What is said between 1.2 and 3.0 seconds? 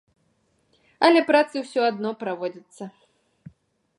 працы ўсё адно праводзяцца.